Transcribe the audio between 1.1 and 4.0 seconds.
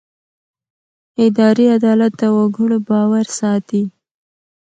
اداري عدالت د وګړو باور ساتي.